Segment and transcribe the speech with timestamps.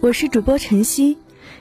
[0.00, 1.18] 我是主播晨曦，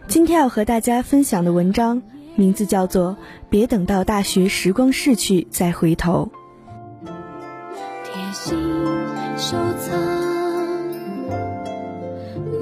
[0.07, 2.01] 今天要和大家分享的文章
[2.35, 3.11] 名字叫做
[3.49, 6.29] 《别等到大学时光逝去再回头》。
[8.03, 8.57] 贴心
[9.37, 9.97] 收藏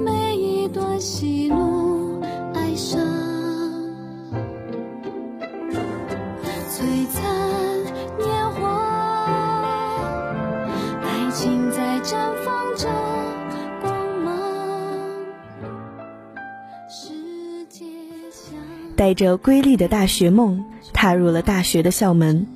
[0.04, 2.20] 每一段喜怒
[2.54, 3.00] 哀伤，
[6.70, 7.22] 璀璨
[8.18, 8.68] 年华，
[11.02, 12.88] 爱情在绽放着
[19.02, 22.46] 带着瑰丽的大学梦，踏入了大学的校门。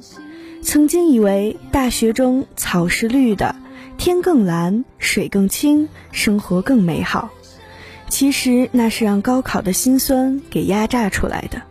[0.62, 3.56] 曾经以为大学中草是绿的，
[3.98, 7.30] 天更蓝，水更清，生活更美好。
[8.08, 11.62] 其实那是让高考的辛酸给压榨出来的。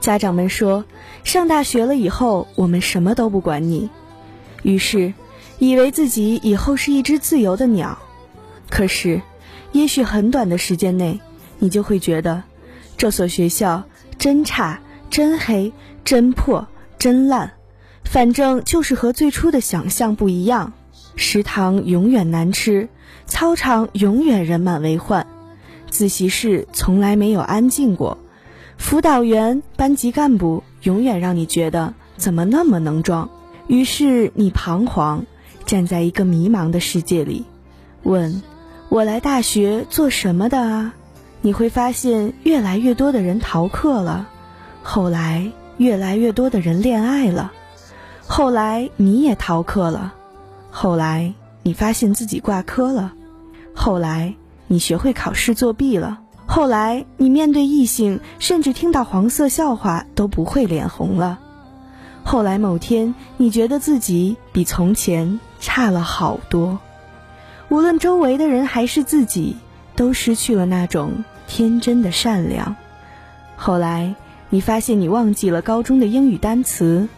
[0.00, 0.84] 家长们说，
[1.22, 3.88] 上大学了以后，我们什么都不管你。
[4.64, 5.14] 于是，
[5.60, 7.96] 以为自己以后是一只自由的鸟。
[8.68, 9.22] 可是，
[9.70, 11.20] 也许很短的时间内，
[11.60, 12.42] 你就会觉得，
[12.96, 13.84] 这所学校
[14.18, 14.80] 真差、
[15.10, 15.72] 真黑、
[16.04, 16.66] 真破、
[16.98, 17.52] 真烂。
[18.04, 20.72] 反正就是和最初的想象不一样，
[21.16, 22.88] 食堂永远难吃，
[23.26, 25.26] 操场永远人满为患，
[25.90, 28.18] 自习室从来没有安静过，
[28.78, 33.28] 辅导员、班级干部永远让你觉得怎么那么能装。
[33.66, 35.26] 于是你彷徨，
[35.64, 37.44] 站在一个迷茫的世界里，
[38.04, 38.40] 问：
[38.88, 40.94] 我来大学做什么的啊？
[41.46, 44.26] 你会发现越来越多的人逃课了，
[44.82, 47.52] 后来越来越多的人恋爱了。
[48.26, 50.12] 后来你也逃课了，
[50.72, 53.12] 后来你发现自己挂科了，
[53.76, 54.34] 后来
[54.66, 61.38] 你学会考试作弊了，后来你面对异性，甚至听到黄色笑话都不会脸红了，
[62.24, 66.80] 后来某天你觉得自己比从前差了好多，
[67.68, 69.54] 无论周围的人还是自己，
[69.94, 72.76] 都失去了那种天真的善良。
[73.56, 74.14] 后来
[74.50, 77.08] 你发现你忘记了高中的英语单词。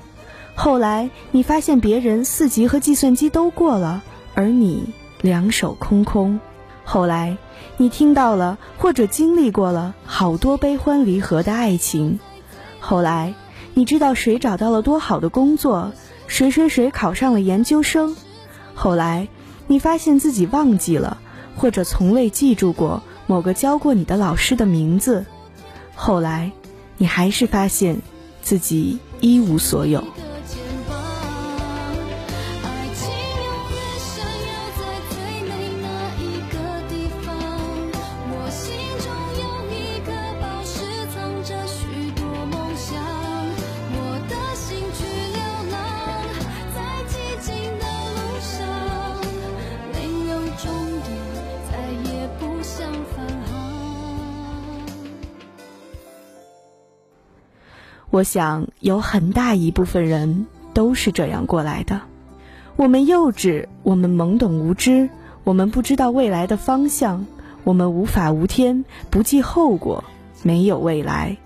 [0.55, 4.03] 后来你发现别人四级和计算机都过了，
[4.35, 6.41] 而你两手空空。
[6.85, 7.37] 后来
[7.77, 12.19] 你听到了或者经历过了好多悲欢离合的爱情。
[12.81, 13.35] 后来
[13.75, 15.93] 你知道谁找到了多好的工作，
[16.27, 18.17] 谁谁谁考上了研究生。
[18.75, 19.29] 后来
[19.67, 21.19] 你发现自己忘记了
[21.57, 25.25] 或者从未记住过某个教过你的老师的名字。
[25.95, 26.51] 后来
[26.97, 28.01] 你还是发现
[28.43, 30.03] 自己一无所有。
[58.19, 62.01] 我想有很大一部分人都是这样过来的。
[62.75, 65.09] 我们幼稚，我们懵懂无知，
[65.45, 67.27] 我们不知道未来的方向，
[67.63, 70.03] 我们无法无天，不计后果，
[70.43, 71.37] 没有未来。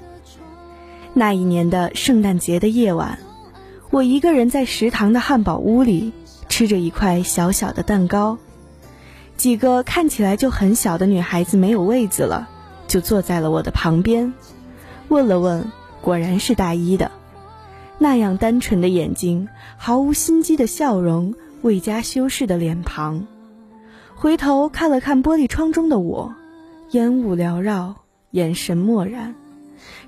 [1.13, 3.19] 那一年的圣诞节的夜晚，
[3.91, 6.15] 我一个人在食堂的汉堡屋里
[6.49, 8.39] 吃着一块小小的蛋糕，
[9.37, 12.49] 几个看起来就很小的女孩子没有位子了，
[12.89, 14.33] 就坐在了我的旁边，
[15.09, 15.71] 问了问。
[16.03, 17.13] 果然是大一的，
[17.99, 23.25] 那样单纯的眼睛，毫无心机的笑容，未加修饰的脸庞。
[24.15, 26.35] 回头看了看玻璃窗中的我，
[26.91, 27.95] 烟雾缭绕，
[28.33, 29.35] 眼神漠然，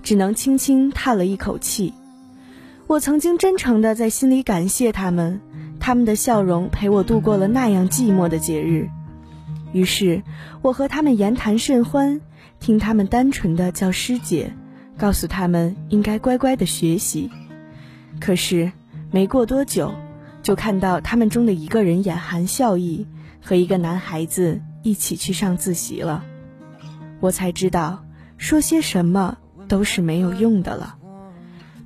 [0.02, 1.94] 只能轻轻叹了一口气。
[2.88, 5.40] 我曾经真诚的在心里感谢他们，
[5.78, 8.88] 他们的笑容陪我度过了那样寂寞的节日。
[9.72, 10.22] 于是，
[10.60, 12.20] 我和他们言谈甚欢，
[12.58, 14.52] 听他们单纯的叫师姐。
[14.96, 17.30] 告诉他们应该乖乖的学习，
[18.20, 18.70] 可是
[19.10, 19.92] 没过多久，
[20.42, 23.06] 就看到他们中的一个人眼含笑意，
[23.42, 26.24] 和一个男孩子一起去上自习了。
[27.20, 28.04] 我才知道，
[28.38, 30.96] 说些什么都是没有用的了。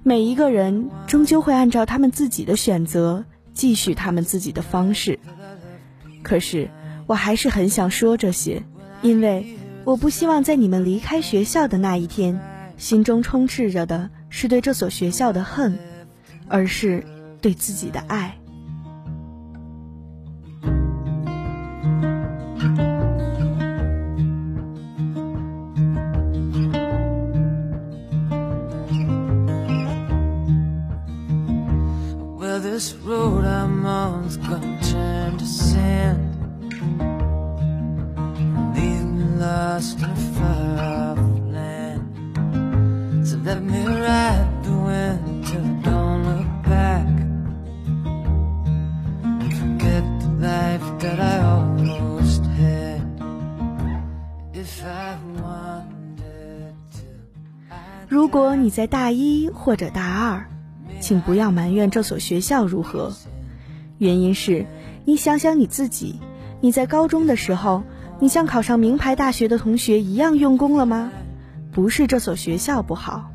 [0.03, 3.25] 每一个人终究会按照他们自己的选择，
[3.55, 5.19] 继续他们自己的方式。
[6.23, 6.71] 可是，
[7.07, 8.63] 我还是很想说这些，
[9.01, 12.39] 因为我不希望在你们离开学校的那一天。
[12.79, 15.77] 心中充斥着的是对这所学校的恨，
[16.47, 17.05] 而是
[17.43, 18.38] 对自己的爱。
[58.69, 60.45] 你在大一或者大二，
[61.01, 63.15] 请不要埋怨这所学校如何，
[63.97, 64.67] 原因是，
[65.07, 66.21] 你想想你自己，
[66.61, 67.83] 你在高中的时候，
[68.21, 71.11] 你像考上名牌大学的同学一样用功了吗？
[71.73, 73.31] 不是这所学校不好，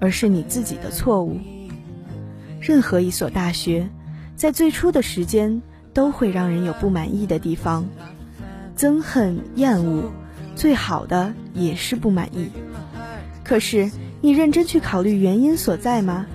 [0.00, 1.38] 而是你自己的错误。
[2.58, 3.90] 任何一所大学，
[4.36, 5.60] 在最初的时间
[5.92, 7.86] 都会让人有不满意的地方，
[8.74, 10.10] 憎恨、厌恶，
[10.56, 12.48] 最好的也是不满意。
[13.44, 16.26] 可是，你认真去考虑原因所在吗？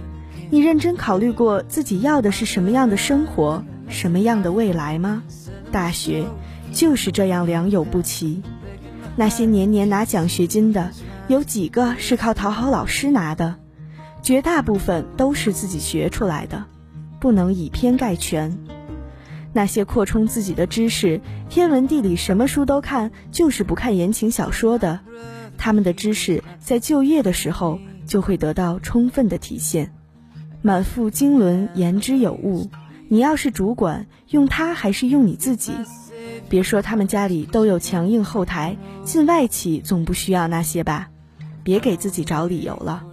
[0.49, 5.23] 你认真考虑过自己要的是什么样的生活，什么样的未来吗？
[5.71, 6.25] 大学
[6.71, 8.41] 就是这样良莠不齐。
[9.15, 10.91] 那些年年拿奖学金的，
[11.27, 13.55] 有几个是靠讨好老师拿的？
[14.21, 16.63] 绝大部分都是自己学出来的，
[17.19, 18.57] 不能以偏概全。
[19.51, 21.19] 那些扩充自己的知识，
[21.49, 25.01] 天文地理什么书都看，就是不看言情小说的，
[25.57, 29.93] 他们的知识在就业的时候就会得到充分的体现。
[30.61, 32.69] 满腹经纶，言之有物。
[33.09, 35.73] 你要是主管，用他还是用你自己？
[36.47, 41.09] 别说他们家里都有强硬后台，进外企总不需要那些吧？
[41.63, 43.03] 别给自己找理由了。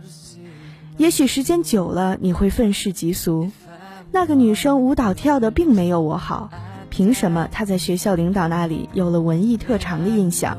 [0.96, 3.50] 也许时间久了，你会愤世嫉俗。
[4.12, 6.50] 那个女生舞蹈跳的并没有我好，
[6.88, 10.56] 凭什么她在学校领导那里有了文艺特长的印象？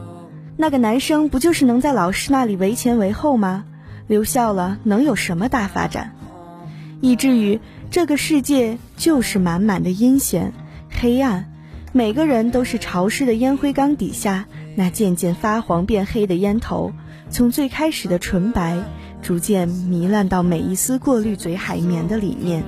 [0.61, 3.65] 那个男生不就是能在老师那里为前为后吗？
[4.05, 6.13] 留校了能有什么大发展？
[6.99, 7.59] 以至于
[7.89, 10.53] 这个世界就是满满的阴险、
[10.91, 11.51] 黑暗，
[11.93, 16.93] 每个人都是潮湿的烟灰缸底下那渐渐发黄变黑的烟头，
[17.31, 18.77] 从最开始的纯白，
[19.23, 22.63] 逐渐糜烂到每一丝过滤嘴海绵的里面。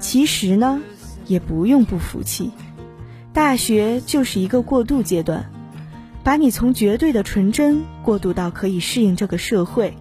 [0.00, 0.82] 其实呢
[1.26, 2.50] 也不用不服气。
[3.32, 5.50] 大学就是一个过渡阶段
[6.24, 9.94] 把你从绝对的纯真过渡到可以适应这个社会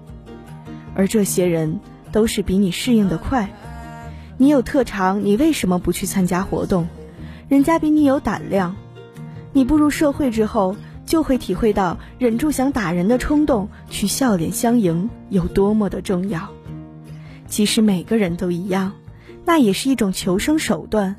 [0.95, 1.79] 而这些人
[2.11, 3.49] 都是比你适应的快。
[4.37, 6.87] 你有特长你为什么不去参加活动？
[7.47, 8.75] 人家比你有胆量。
[9.53, 10.75] 你步入社会之后
[11.05, 16.49] 就会体会到忍住想打人的冲动，去笑脸相迎有多么的重要。
[17.47, 18.91] 其实每个人都一样。
[19.47, 21.17] 那也是一种求生手段，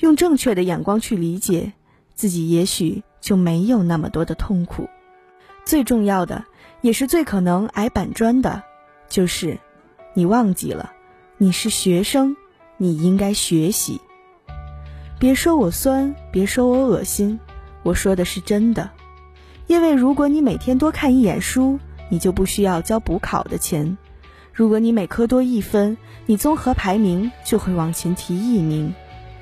[0.00, 1.74] 用正确的眼光去理解
[2.14, 4.88] 自己，也许就没有那么多的痛苦。
[5.66, 6.46] 最重要的，
[6.80, 8.62] 也是最可能挨板砖的，
[9.10, 9.58] 就是
[10.14, 10.92] 你忘记了，
[11.36, 12.34] 你是学生，
[12.78, 14.00] 你应该学习。
[15.18, 17.38] 别说我酸，别说我恶心，
[17.82, 18.90] 我说的是真的。
[19.66, 23.98] 因为如果你每天多看一眼书，你就不需要交补考的钱。
[24.52, 28.94] 如果你每科多一分，你综合排名就会往前提一名。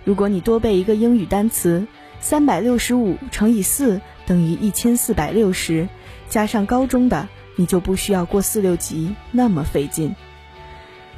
[0.02, 1.86] 如果你多背一个英语单词，
[2.20, 5.88] 三百六十五乘以四等于一千四百六十，
[6.30, 10.16] 加上高中的，你就不需要过四六级那么费劲。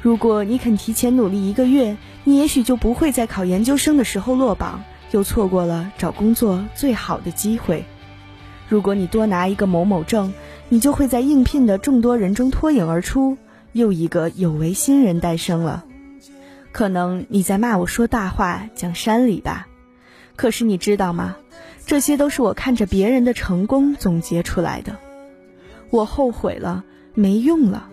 [0.01, 7.85] 如果你肯提前努力一个月，你也许就不会在考研究生的时候落榜，又错过了找工作最好的机会。
[8.67, 10.33] 如果你多拿一个某某证，
[10.69, 13.37] 你就会在应聘的众多人中脱颖而出。
[13.73, 15.85] 又一个有为新人诞生了，
[16.71, 19.67] 可能你在骂我说大话讲山里吧，
[20.35, 21.35] 可是你知道吗？
[21.85, 24.97] 这些都是我看着别人的成功总结出来的。
[25.91, 26.83] 我后悔了，
[27.13, 27.87] 没用了。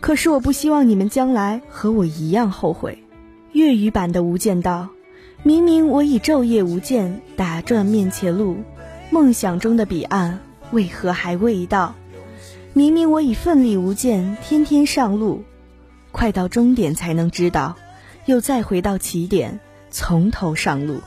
[0.00, 3.02] 可是我不希望你们将来和我一样后悔。
[3.52, 4.90] 粤语版的《无间道》，
[5.42, 8.58] 明明我已昼夜无间，打转面前路，
[9.10, 10.40] 梦想中的彼岸
[10.72, 11.94] 为何还未到？
[12.72, 15.44] 明明我已奋力无间，天天上路，
[16.12, 17.76] 快到终点才能知道，
[18.26, 19.60] 又再回到起点，
[19.90, 21.00] 从头上路。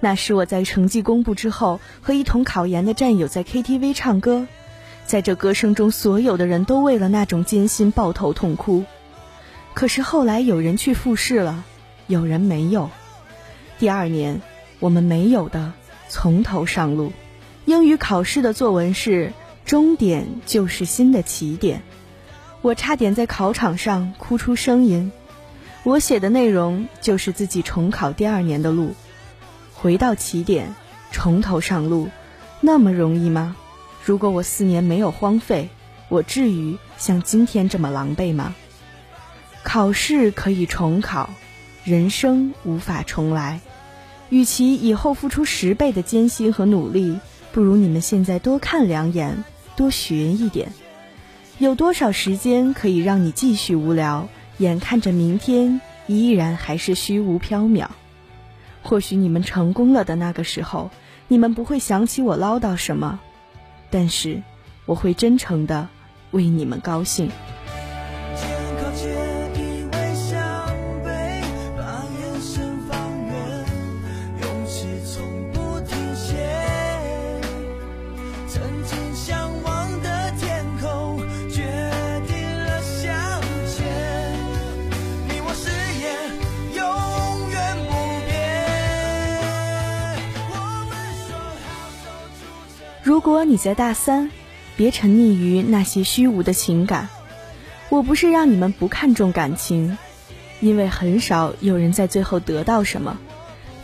[0.00, 4.46] 那是我在成绩公布之后，和一同考研的战友在 KTV 唱歌，
[5.04, 8.84] 在这歌声中，所有的人都为了那种艰辛抱头痛哭。
[9.74, 11.64] 可是后来有人去复试了，
[12.06, 12.88] 有人没有。
[13.78, 14.40] 第二年，
[14.78, 15.72] 我们没有的
[16.08, 17.12] 从头上路。
[17.64, 19.32] 英语考试的作文是。
[19.64, 21.82] 终点就是新的起点，
[22.60, 25.10] 我差点在考场上哭出声音。
[25.84, 28.94] 我写的内容就是自己重考第二年的路，
[29.72, 30.74] 回到起点，
[31.12, 32.10] 从头上路，
[32.60, 33.56] 那么容易吗？
[34.04, 35.70] 如果我四年没有荒废，
[36.10, 38.54] 我至于像今天这么狼狈吗？
[39.62, 41.30] 考试可以重考，
[41.84, 43.60] 人生无法重来。
[44.28, 47.18] 与其以后付出十倍的艰辛和努力，
[47.54, 49.44] 不如你们现在多看两眼，
[49.76, 50.72] 多学一点。
[51.58, 54.28] 有多少时间可以让你继续无聊？
[54.58, 57.86] 眼看着明天依然还是虚无缥缈。
[58.82, 60.90] 或许你们成功了的那个时候，
[61.28, 63.20] 你们不会想起我唠叨什么，
[63.88, 64.42] 但是
[64.84, 65.88] 我会真诚的
[66.32, 67.30] 为你们高兴。
[93.24, 94.30] 如果你在大三，
[94.76, 97.08] 别沉溺于那些虚无的情感。
[97.88, 99.96] 我不是让你们不看重感情，
[100.60, 103.16] 因为很少有人在最后得到什么，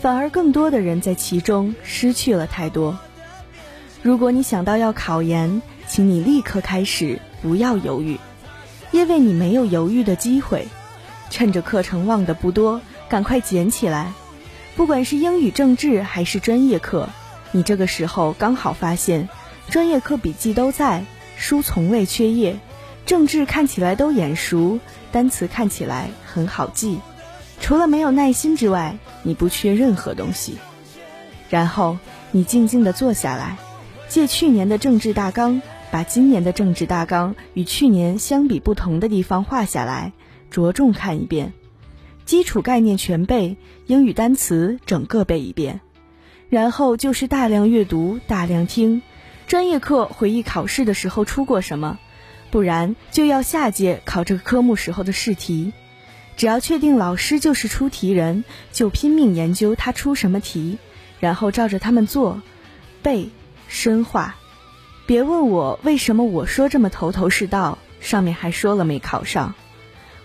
[0.02, 2.98] 反而更多的人在其中失去了太多。
[4.02, 8.18] 如果你想到要考研，请你立刻开始，不要犹豫，
[8.90, 10.68] 因为你没有犹豫的机会。
[11.30, 14.12] 趁着课程忘的不多，赶快捡起来，
[14.76, 17.08] 不管是英语、政治还是专业课。
[17.52, 19.28] 你这个时候刚好发现，
[19.68, 21.04] 专业课笔记都在，
[21.36, 22.58] 书从未缺页，
[23.06, 24.78] 政治看起来都眼熟，
[25.10, 27.00] 单词看起来很好记，
[27.60, 30.58] 除了没有耐心之外，你不缺任何东西。
[31.48, 31.98] 然后
[32.30, 33.58] 你静静地坐下来，
[34.08, 40.12] 借去年的政治大纲，把今年的政治大纲与去年相比不同的地方画下来，
[40.52, 41.52] 着重看一遍，
[42.24, 45.80] 基础概念全背，英语单词整个背一遍。
[46.50, 49.02] 然后就是大量阅读，大量听，
[49.46, 51.98] 专业课回忆考试的时候出过什么，
[52.50, 55.72] 不然就要下届考这个科目时候的试题。
[56.36, 60.78] 只要确定老师就是出题人，就拼命研究他出什么题，
[61.20, 62.42] 然后照着他们做，
[63.00, 63.30] 背
[63.68, 64.34] 深化。
[65.06, 69.54] 别问我为什么我说这么头头是道，上面还说了没考上。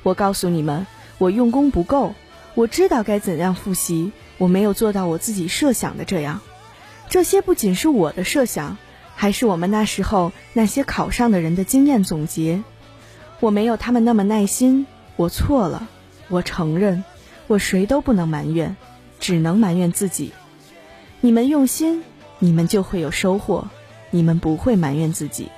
[0.02, 0.88] 我告诉你们，
[1.20, 2.16] 我用功不够，
[2.56, 4.12] 我知道该怎样复习。
[4.38, 6.42] 我没有做到我自己设想的这样，
[7.10, 8.78] 这些不仅是我的设想，
[9.16, 12.64] 还是我们那时候那些考上的人的经验总结。
[13.40, 15.88] 我没有他们那么耐心，我错了，
[16.30, 17.04] 我承认，
[17.48, 18.76] 我谁都不能埋怨，
[19.20, 20.34] 只能埋怨自己。
[21.22, 22.04] 你们用心，
[22.40, 23.68] 你们就会有收获，
[24.12, 25.50] 你们不会埋怨自己。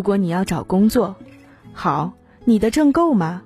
[0.00, 1.14] 如果你要找工作，
[1.74, 2.14] 好，
[2.46, 3.42] 你的证够吗？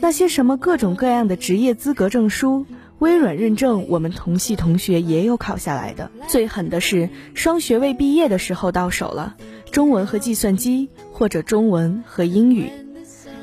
[0.00, 2.66] 那些什么各种各样的职业资格证书、
[2.98, 6.10] 微软认证，我们同系同学也有考下来的。
[6.26, 9.36] 最狠的是双学位毕业的时候到手了，
[9.70, 12.72] 中文和计算机，或者中文和英语。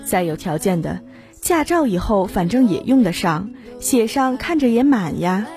[0.03, 0.99] 再有条件的，
[1.39, 5.47] 驾照以后反正也用得上，写上看着也满呀。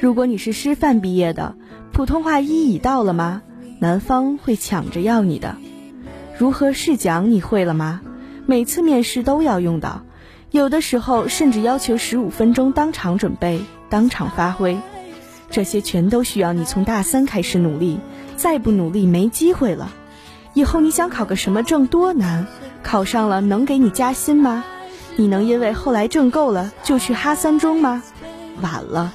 [0.00, 1.54] 如果你是师范毕业的，
[1.92, 3.42] 普通话一已到了吗？
[3.78, 5.58] 南方会抢着要你的。
[6.40, 8.00] 如何试讲你会了吗？
[8.46, 10.00] 每次面试都要用到，
[10.50, 14.78] 有的时候甚至要求十五分钟当场准备、当场发挥。
[15.50, 18.00] 这些全都需要你从大三开始努力，
[18.36, 19.92] 再不努力没机会了。
[20.54, 22.46] 以后你想考个什么证多难，
[22.82, 24.64] 考上了能给你加薪吗？
[25.16, 28.02] 你能因为后来挣够了就去哈三中吗？
[28.62, 29.12] 晚了。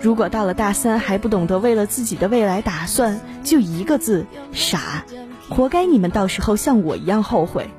[0.00, 5.02] 如果到了大三还不懂得为了自己的未来打算，就一个字：傻。
[5.48, 7.70] 活该你们到时候像我一样后悔，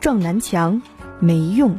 [0.00, 0.80] 撞南墙
[1.18, 1.76] 没用。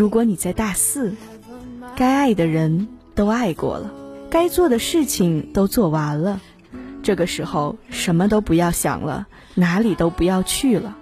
[0.00, 1.12] 如果你在大四，
[1.94, 3.92] 该爱的人都爱过了，
[4.30, 6.40] 该做的事情都做完了，
[7.02, 10.96] 这个时候什么都不要想了，哪里都不要去了，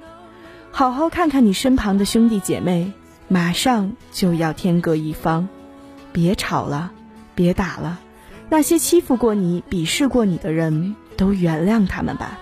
[0.73, 2.93] 好好看看你身旁的兄弟姐妹，
[3.29, 5.49] 马上就要天各一方，
[6.11, 6.91] 别吵了，
[7.37, 8.01] 别打了，
[8.49, 12.37] 那些欺负过你、鄙视过你的人都原谅他们吧。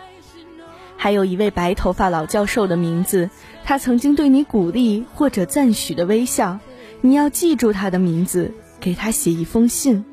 [1.06, 3.30] 还有一位白头发老教授的名字，
[3.62, 6.58] 他曾经对你鼓励或者赞许的微笑，
[7.00, 10.04] 你要记住他的名字，给他写一封信，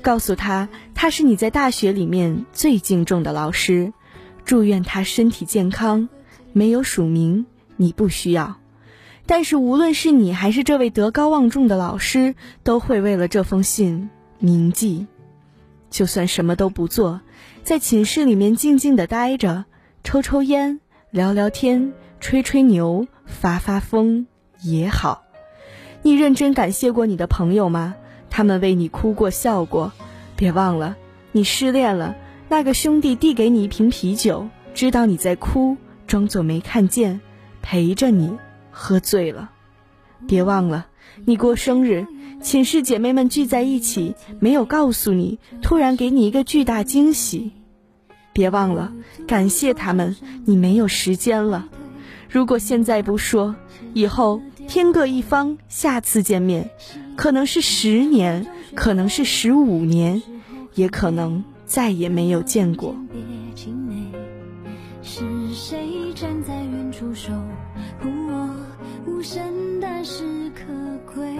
[0.00, 3.92] 告诉他他是你在大学里面最敬重的老师，
[4.46, 6.08] 祝愿他身体健康。
[6.54, 7.44] 没有署名，
[7.76, 8.56] 你不需要。
[9.26, 14.08] 但是无论是你还是这位德高望重的老师，都会为了这封信
[14.38, 15.06] 铭记。
[15.90, 17.20] 就算什么都不做，
[17.64, 19.66] 在寝室里面静静的待着，
[20.04, 20.80] 抽抽烟，
[21.10, 24.26] 聊聊天，吹吹牛，发发疯
[24.60, 25.22] 也好。
[26.02, 27.94] 你认真感谢过你的朋友吗？
[28.28, 29.92] 他们为你哭过笑过。
[30.36, 30.96] 别忘了，
[31.30, 32.16] 你失恋了，
[32.48, 37.20] 那个兄弟递给你一瓶啤酒，知道你在哭，装作没看见，
[37.62, 38.36] 陪着你
[38.70, 39.50] 喝醉了。
[40.26, 40.86] 别忘了，
[41.24, 42.06] 你过生日。
[42.40, 47.52] 寝室姐妹们聚在一起，没有告诉你，突然给你一个巨大惊喜。
[48.32, 48.92] 别忘了
[49.26, 51.68] 感谢他们，你没有时间了。
[52.28, 53.54] 如果现在不说，
[53.92, 56.70] 以后天各一方，下次见面，
[57.16, 60.22] 可能是十年，可能是十五年，
[60.74, 62.96] 也可能再也没有见过。
[65.02, 67.32] 是谁站在远处守
[68.00, 68.48] 护我？
[69.06, 69.42] 无声
[69.80, 70.62] 但是可
[71.14, 71.36] 贵。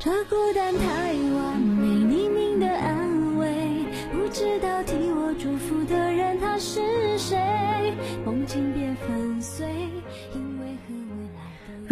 [0.00, 1.07] 这孤单太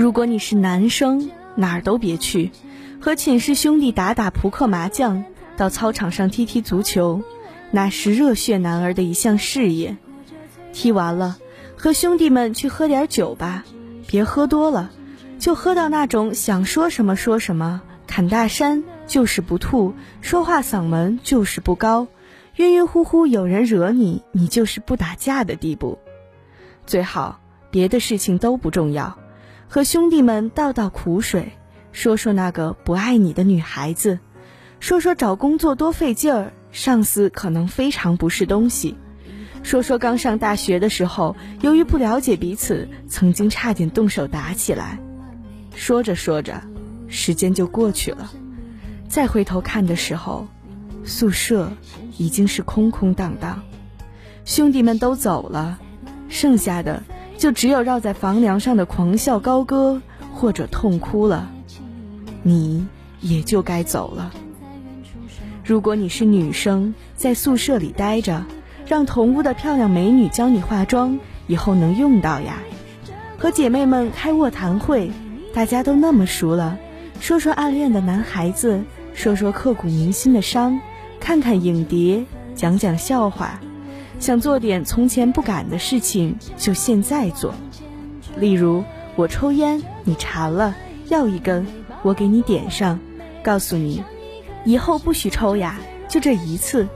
[0.07, 2.53] 如果你是男生，哪儿都别去，
[3.01, 5.25] 和寝室兄弟打打扑克麻将，
[5.57, 7.25] 到操场上踢踢足球，
[7.73, 9.97] 那是热血男儿的一项事业。
[10.73, 11.39] 踢完了，
[11.75, 13.65] 和兄弟们去喝点酒吧，
[14.07, 14.93] 别喝多了，
[15.41, 17.83] 就喝到那种想说什么说什么。
[18.07, 22.07] 侃大山就是不吐，说话嗓门就是不高，
[22.59, 25.99] 晕晕乎乎有人惹你，你就是不打架的地步。
[26.87, 27.41] 最好
[27.73, 29.19] 别的事情都不重要，
[29.69, 31.53] 和兄弟们倒倒苦水，
[31.93, 34.19] 说说那个不爱你的女孩子，
[34.81, 38.97] 说说找工作多费劲儿，上司可能非常不是东西，
[39.63, 44.99] 说说刚上大学的时候，由于不了解彼此，曾经差点动手打起来。
[45.75, 46.63] 说着说着。
[47.09, 48.33] 时间就过去了，
[49.09, 50.49] 再回头看的时候，
[51.05, 51.71] 宿舍
[52.19, 53.63] 已经是空空荡荡，
[54.45, 55.79] 兄弟们都走了，
[56.29, 57.05] 剩下的
[57.37, 60.01] 就只有绕在房梁上的狂笑高歌
[60.35, 61.51] 或者痛哭了。
[62.43, 62.87] 你
[63.21, 64.33] 也就该走了。
[65.65, 68.45] 如果你是女生，在宿舍里待着，
[68.87, 71.19] 让同屋的漂亮美女教你化妆，
[71.49, 72.59] 以后能用到呀。
[73.37, 75.11] 和姐妹们开卧谈会，
[75.53, 76.79] 大家都那么熟了。
[77.21, 78.81] 说说暗恋的男孩子，
[79.13, 80.81] 说说刻骨铭心的伤，
[81.19, 83.59] 看看影碟，讲讲笑话，
[84.19, 87.55] 想做点从前不敢的事情，就现在做。
[88.39, 88.83] 例如，
[89.15, 90.75] 我抽烟，你馋了，
[91.09, 91.67] 要一根，
[92.03, 92.99] 我给你点上，
[93.43, 94.03] 告诉你，
[94.65, 96.87] 以后不许抽呀，就这一次。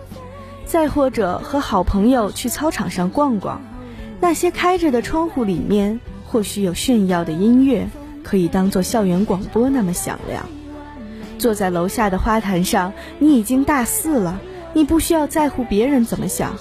[0.65, 3.61] 再或者和好朋友去操场上逛逛，
[4.21, 7.89] 那些开着的窗户里面，或许有炫耀的音乐。
[8.23, 10.47] 可以当做校园广播那么响亮。
[11.39, 14.39] 坐在楼下的花坛上，你已经大四了，
[14.75, 16.55] 你不需要在乎别人怎么想。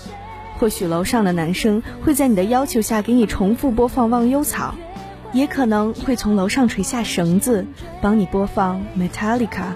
[0.59, 4.75] 或许楼上的男生会在你的要求下给你重复播放《忘忧草》，
[5.37, 7.65] 也可能会从楼上垂下绳子
[8.01, 9.73] 帮你播放 Metallica，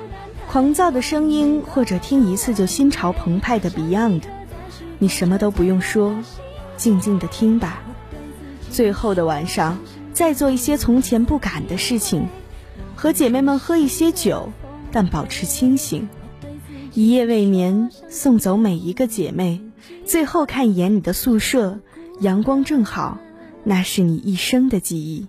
[0.48, 4.24] 狂躁的声音，或者听一次就心潮澎湃的 Beyond。
[5.00, 6.16] 你什么都不用说，
[6.76, 7.82] 静静的听吧。
[8.70, 9.78] 最后的晚上。
[10.14, 12.28] 再做一些从前不敢的事情，
[12.96, 14.52] 和姐妹们喝一些酒，
[14.92, 16.08] 但保持清醒。
[16.94, 19.60] 一夜未眠，送走每一个姐妹，
[20.06, 21.80] 最后看一眼你的宿舍，
[22.20, 23.18] 阳光正好，
[23.64, 25.28] 那是你一生的记忆。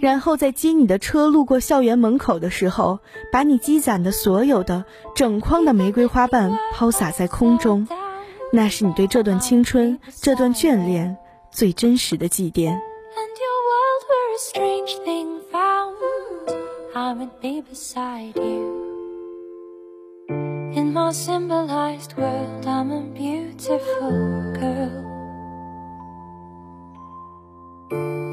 [0.00, 4.84] 然后在接你的车路过校园门口的时候，把你积攒的所有的
[5.14, 7.86] 整筐的玫瑰花瓣抛洒在空中，
[8.52, 11.18] 那是你对这段青春、这段眷恋
[11.50, 12.78] 最真实的祭奠。
[16.92, 18.79] I would be beside you.
[20.72, 25.06] In my symbolized world, I'm a beautiful girl.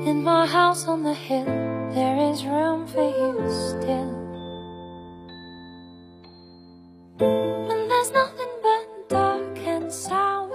[0.05, 1.45] In my house on the hill,
[1.93, 4.13] there is room for you still.
[7.17, 10.51] When there's nothing but dark and sound,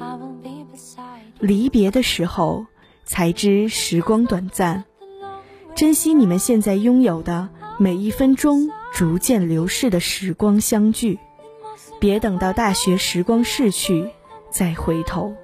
[0.00, 1.46] I will be beside you.
[1.46, 2.66] 离别的时候。
[3.08, 4.82] 才知时光短暂，
[5.76, 11.18] 珍惜你们现在拥有的每一分钟逐渐流逝的时光相聚，
[12.00, 14.08] 别等到大学时光逝去
[14.48, 15.36] 再回头。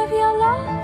[0.00, 0.79] Of your life